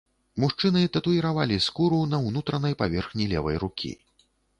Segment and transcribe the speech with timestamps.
[0.43, 3.93] Мужчыны татуіравалі скуру на ўнутранай паверхні левай рукі.